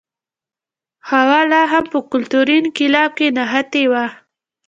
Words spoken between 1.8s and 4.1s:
په کلتوري انقلاب کې نښتی و.